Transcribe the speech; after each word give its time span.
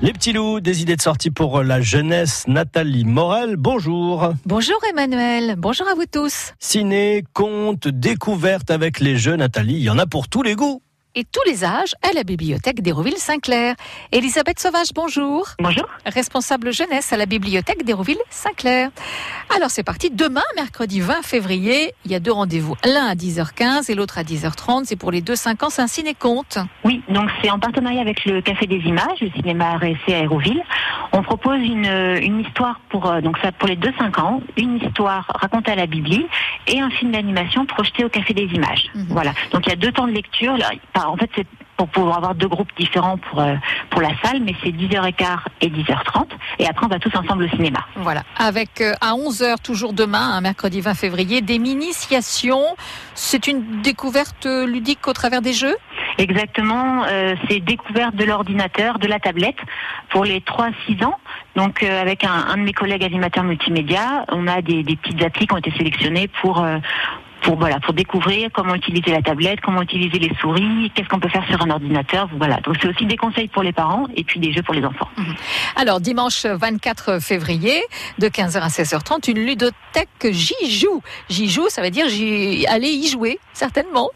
Les 0.00 0.12
petits 0.12 0.32
loups, 0.32 0.60
des 0.60 0.80
idées 0.80 0.94
de 0.94 1.02
sortie 1.02 1.32
pour 1.32 1.64
la 1.64 1.80
jeunesse. 1.80 2.44
Nathalie 2.46 3.04
Morel, 3.04 3.56
bonjour. 3.56 4.32
Bonjour 4.46 4.78
Emmanuel, 4.88 5.56
bonjour 5.58 5.88
à 5.88 5.94
vous 5.94 6.06
tous. 6.06 6.52
Ciné, 6.60 7.24
conte, 7.32 7.88
découverte 7.88 8.70
avec 8.70 9.00
les 9.00 9.16
jeux, 9.16 9.34
Nathalie, 9.34 9.74
il 9.74 9.82
y 9.82 9.90
en 9.90 9.98
a 9.98 10.06
pour 10.06 10.28
tous 10.28 10.42
les 10.42 10.54
goûts 10.54 10.82
et 11.18 11.24
tous 11.24 11.42
les 11.46 11.64
âges 11.64 11.96
à 12.08 12.12
la 12.14 12.22
bibliothèque 12.22 12.80
d'Hérouville-Saint-Clair. 12.80 13.74
Elisabeth 14.12 14.60
Sauvage, 14.60 14.90
bonjour. 14.94 15.48
Bonjour. 15.58 15.84
Responsable 16.06 16.72
jeunesse 16.72 17.12
à 17.12 17.16
la 17.16 17.26
bibliothèque 17.26 17.84
d'Hérouville-Saint-Clair. 17.84 18.90
Alors 19.56 19.68
c'est 19.68 19.82
parti, 19.82 20.10
demain, 20.10 20.44
mercredi 20.54 21.00
20 21.00 21.22
février, 21.22 21.92
il 22.04 22.12
y 22.12 22.14
a 22.14 22.20
deux 22.20 22.30
rendez-vous. 22.30 22.76
L'un 22.84 23.06
à 23.06 23.16
10h15 23.16 23.90
et 23.90 23.96
l'autre 23.96 24.18
à 24.18 24.22
10h30. 24.22 24.84
C'est 24.84 24.94
pour 24.94 25.10
les 25.10 25.20
deux 25.20 25.34
5 25.34 25.60
ans, 25.64 25.70
c'est 25.70 25.82
un 25.82 25.88
ciné-conte. 25.88 26.58
Oui, 26.84 27.02
donc 27.08 27.28
c'est 27.42 27.50
en 27.50 27.58
partenariat 27.58 28.00
avec 28.00 28.24
le 28.24 28.40
Café 28.40 28.68
des 28.68 28.78
Images, 28.78 29.20
le 29.20 29.30
cinéma 29.32 29.76
RSC 29.76 30.12
à 30.12 30.18
Hérouville. 30.18 30.62
On 31.10 31.22
propose 31.24 31.58
une, 31.60 31.86
une 32.22 32.42
histoire 32.42 32.78
pour, 32.90 33.10
euh, 33.10 33.20
donc 33.20 33.38
ça, 33.38 33.50
pour 33.50 33.66
les 33.66 33.76
deux 33.76 33.92
5 33.98 34.20
ans, 34.20 34.40
une 34.56 34.76
histoire 34.76 35.26
racontée 35.34 35.72
à 35.72 35.74
la 35.74 35.86
Bibli 35.86 36.26
et 36.68 36.78
un 36.78 36.90
film 36.90 37.10
d'animation 37.10 37.66
projeté 37.66 38.04
au 38.04 38.08
Café 38.08 38.34
des 38.34 38.44
Images. 38.44 38.88
Mhm. 38.94 39.06
Voilà. 39.08 39.32
Donc 39.50 39.66
il 39.66 39.70
y 39.70 39.72
a 39.72 39.76
deux 39.76 39.90
temps 39.90 40.06
de 40.06 40.12
lecture. 40.12 40.56
Là, 40.56 40.70
en 41.08 41.16
fait, 41.16 41.30
c'est 41.34 41.46
pour 41.76 41.88
pouvoir 41.88 42.16
avoir 42.18 42.34
deux 42.34 42.48
groupes 42.48 42.70
différents 42.76 43.18
pour 43.18 43.40
euh, 43.40 43.54
pour 43.90 44.02
la 44.02 44.10
salle, 44.22 44.42
mais 44.42 44.54
c'est 44.62 44.70
10h15 44.70 45.38
et 45.60 45.70
10h30. 45.70 46.26
Et 46.58 46.66
après, 46.66 46.84
on 46.84 46.88
va 46.88 46.98
tous 46.98 47.14
ensemble 47.16 47.44
au 47.44 47.48
cinéma. 47.48 47.86
Voilà. 47.96 48.22
Avec 48.36 48.80
euh, 48.80 48.92
à 49.00 49.12
11h, 49.12 49.62
toujours 49.62 49.92
demain, 49.92 50.32
un 50.32 50.40
mercredi 50.40 50.80
20 50.80 50.94
février, 50.94 51.40
des 51.40 51.54
initiations. 51.54 52.64
C'est 53.14 53.46
une 53.46 53.80
découverte 53.82 54.46
ludique 54.46 55.06
au 55.06 55.12
travers 55.12 55.40
des 55.40 55.52
jeux? 55.52 55.76
Exactement. 56.18 57.04
Euh, 57.04 57.36
c'est 57.48 57.60
découverte 57.60 58.16
de 58.16 58.24
l'ordinateur, 58.24 58.98
de 58.98 59.06
la 59.06 59.20
tablette 59.20 59.58
pour 60.08 60.24
les 60.24 60.40
3-6 60.40 61.04
ans. 61.04 61.18
Donc, 61.54 61.82
avec 61.82 62.24
un, 62.24 62.56
de 62.56 62.62
mes 62.62 62.72
collègues 62.72 63.04
animateurs 63.04 63.44
multimédia, 63.44 64.24
on 64.30 64.46
a 64.48 64.62
des, 64.62 64.82
des 64.82 64.96
petites 64.96 65.22
applis 65.22 65.46
qui 65.46 65.54
ont 65.54 65.58
été 65.58 65.72
sélectionnées 65.72 66.28
pour 66.40 66.64
pour 67.42 67.56
voilà 67.56 67.80
pour 67.80 67.94
découvrir 67.94 68.50
comment 68.52 68.74
utiliser 68.74 69.10
la 69.10 69.22
tablette, 69.22 69.60
comment 69.60 69.82
utiliser 69.82 70.18
les 70.18 70.34
souris, 70.40 70.90
qu'est-ce 70.94 71.08
qu'on 71.08 71.20
peut 71.20 71.28
faire 71.28 71.46
sur 71.46 71.60
un 71.62 71.70
ordinateur. 71.70 72.28
Voilà. 72.36 72.56
Donc 72.60 72.76
c'est 72.80 72.88
aussi 72.88 73.06
des 73.06 73.16
conseils 73.16 73.48
pour 73.48 73.62
les 73.62 73.72
parents 73.72 74.06
et 74.16 74.24
puis 74.24 74.40
des 74.40 74.52
jeux 74.52 74.62
pour 74.62 74.74
les 74.74 74.84
enfants. 74.84 75.08
Mhm. 75.16 75.34
Alors 75.76 76.00
dimanche 76.00 76.44
24 76.46 77.20
février 77.20 77.82
de 78.18 78.28
15h 78.28 78.58
à 78.60 78.68
16h30 78.68 79.30
une 79.30 79.44
ludothèque 79.44 80.26
j'y 80.30 80.70
joue. 80.70 81.02
J'y 81.28 81.48
joue, 81.48 81.68
ça 81.68 81.82
veut 81.82 81.90
dire 81.90 82.08
j'y 82.08 82.66
aller 82.66 82.88
y 82.88 83.08
jouer 83.08 83.38
certainement. 83.52 84.10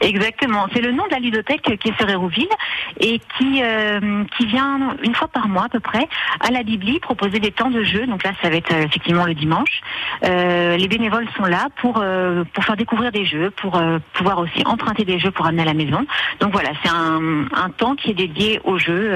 Exactement, 0.00 0.66
c'est 0.72 0.80
le 0.80 0.92
nom 0.92 1.04
de 1.06 1.10
la 1.10 1.18
ludothèque 1.18 1.62
qui 1.80 1.88
est 1.88 1.96
sur 1.96 2.08
Hérouville 2.08 2.48
et 3.00 3.20
qui 3.36 3.62
euh, 3.62 4.24
qui 4.36 4.46
vient 4.46 4.96
une 5.02 5.14
fois 5.14 5.28
par 5.28 5.48
mois 5.48 5.64
à 5.64 5.68
peu 5.68 5.80
près 5.80 6.08
à 6.40 6.50
la 6.50 6.62
Bibli 6.62 7.00
proposer 7.00 7.40
des 7.40 7.50
temps 7.50 7.70
de 7.70 7.82
jeu. 7.82 8.06
Donc 8.06 8.22
là, 8.22 8.32
ça 8.40 8.48
va 8.48 8.56
être 8.56 8.72
euh, 8.72 8.84
effectivement 8.84 9.24
le 9.24 9.34
dimanche. 9.34 9.80
Euh, 10.24 10.76
les 10.76 10.88
bénévoles 10.88 11.26
sont 11.36 11.44
là 11.44 11.68
pour 11.80 11.98
euh, 12.00 12.44
pour 12.54 12.64
faire 12.64 12.76
découvrir 12.76 13.10
des 13.10 13.24
jeux, 13.24 13.50
pour 13.50 13.76
euh, 13.76 13.98
pouvoir 14.12 14.38
aussi 14.38 14.62
emprunter 14.64 15.04
des 15.04 15.18
jeux 15.18 15.32
pour 15.32 15.46
amener 15.46 15.62
à 15.62 15.66
la 15.66 15.74
maison. 15.74 16.06
Donc 16.40 16.52
voilà, 16.52 16.70
c'est 16.82 16.90
un, 16.90 17.46
un 17.52 17.70
temps 17.70 17.96
qui 17.96 18.10
est 18.10 18.14
dédié 18.14 18.60
aux 18.64 18.78
jeux 18.78 19.12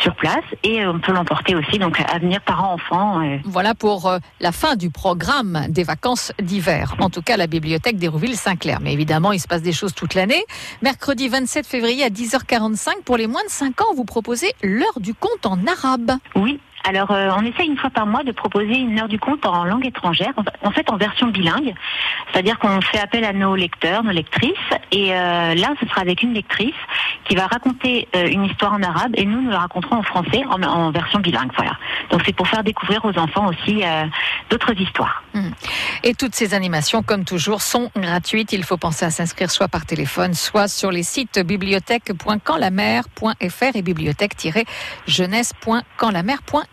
sur 0.00 0.14
place 0.16 0.44
et 0.62 0.86
on 0.86 0.98
peut 0.98 1.12
l'emporter 1.12 1.54
aussi 1.54 1.78
donc 1.78 2.00
à 2.00 2.18
venir 2.18 2.40
parents-enfants. 2.42 3.22
Voilà 3.44 3.74
pour 3.74 4.12
la 4.40 4.52
fin 4.52 4.76
du 4.76 4.90
programme 4.90 5.66
des 5.68 5.84
vacances 5.84 6.32
d'hiver. 6.40 6.94
En 6.98 7.10
tout 7.10 7.22
cas, 7.22 7.36
la 7.36 7.46
bibliothèque 7.46 7.96
d'Hérouville-Saint-Clair. 7.96 8.78
Mais 8.82 8.92
évidemment, 8.92 9.32
il 9.32 9.40
se 9.40 9.48
passe 9.48 9.62
des 9.62 9.72
choses 9.72 9.94
tout 9.94 10.06
l'année. 10.14 10.44
Mercredi 10.82 11.28
27 11.28 11.66
février 11.66 12.04
à 12.04 12.08
10h45, 12.08 13.02
pour 13.04 13.16
les 13.16 13.26
moins 13.26 13.44
de 13.44 13.50
5 13.50 13.80
ans, 13.82 13.94
vous 13.94 14.04
proposez 14.04 14.52
l'heure 14.62 15.00
du 15.00 15.14
compte 15.14 15.46
en 15.46 15.58
arabe. 15.66 16.12
Oui, 16.36 16.60
alors, 16.84 17.10
euh, 17.10 17.28
on 17.36 17.44
essaie 17.44 17.66
une 17.66 17.76
fois 17.76 17.90
par 17.90 18.06
mois 18.06 18.22
de 18.24 18.32
proposer 18.32 18.78
une 18.78 18.98
heure 18.98 19.08
du 19.08 19.18
compte 19.18 19.44
en 19.44 19.64
langue 19.64 19.84
étrangère, 19.86 20.32
en 20.62 20.70
fait 20.70 20.90
en 20.90 20.96
version 20.96 21.26
bilingue, 21.26 21.74
c'est-à-dire 22.32 22.58
qu'on 22.58 22.80
fait 22.80 22.98
appel 22.98 23.22
à 23.24 23.34
nos 23.34 23.54
lecteurs, 23.54 24.02
nos 24.02 24.12
lectrices, 24.12 24.54
et 24.90 25.14
euh, 25.14 25.54
là, 25.54 25.74
ce 25.80 25.86
sera 25.86 26.00
avec 26.00 26.22
une 26.22 26.32
lectrice 26.32 26.72
qui 27.24 27.34
va 27.34 27.46
raconter 27.46 28.08
euh, 28.16 28.28
une 28.28 28.44
histoire 28.44 28.72
en 28.72 28.82
arabe, 28.82 29.12
et 29.14 29.26
nous, 29.26 29.42
nous 29.42 29.50
la 29.50 29.58
raconterons 29.60 29.96
en 29.96 30.02
français, 30.02 30.42
en, 30.48 30.90
version 30.90 31.20
bilingue. 31.20 31.50
Voilà. 31.56 31.76
Donc, 32.10 32.22
c'est 32.24 32.32
pour 32.32 32.48
faire 32.48 32.64
découvrir 32.64 33.04
aux 33.04 33.18
enfants 33.18 33.48
aussi 33.48 33.82
d'autres 34.48 34.72
histoires. 34.80 35.22
Mmh. 35.34 35.50
Et 36.02 36.14
toutes 36.14 36.34
ces 36.34 36.54
animations, 36.54 37.02
comme 37.02 37.24
toujours, 37.24 37.60
sont 37.62 37.90
gratuites. 37.94 38.52
Il 38.52 38.64
faut 38.64 38.78
penser 38.78 39.04
à 39.04 39.10
s'inscrire 39.10 39.50
soit 39.50 39.68
par 39.68 39.84
téléphone, 39.86 40.34
soit 40.34 40.68
sur 40.68 40.90
les 40.90 41.02
sites 41.02 41.38
bibliothèque.canlamer.fr 41.38 43.74
et 43.74 43.82
bibliothèque-jeunesse.canlamer.fr. 43.82 46.70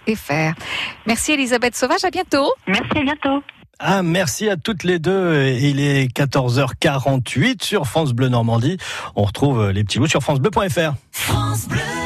Merci 1.06 1.34
Elisabeth 1.34 1.76
Sauvage, 1.76 2.04
à 2.04 2.10
bientôt. 2.10 2.52
Merci, 2.68 2.98
à 2.98 3.04
bientôt. 3.04 3.44
Ah, 3.80 4.02
merci 4.02 4.50
à 4.50 4.58
toutes 4.58 4.84
les 4.84 4.98
deux. 4.98 5.56
Il 5.62 5.80
est 5.80 6.12
14h48 6.12 7.64
sur 7.64 7.86
France 7.86 8.14
Bleu 8.14 8.28
Normandie. 8.28 8.78
On 9.16 9.24
retrouve 9.24 9.70
les 9.70 9.84
petits 9.84 10.00
loups 10.00 10.08
sur 10.08 10.22
francebleu.fr. 10.22 10.94
France 11.12 11.68
Bleu. 11.68 11.97